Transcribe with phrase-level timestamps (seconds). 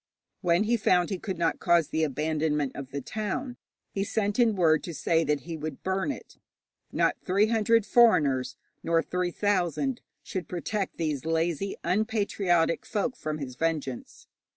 [0.41, 3.57] When he found he could not cause the abandonment of the town,
[3.91, 6.39] he sent in word to say that he would burn it.
[6.91, 13.53] Not three hundred foreigners, nor three thousand, should protect these lazy, unpatriotic folk from his
[13.55, 14.25] vengeance.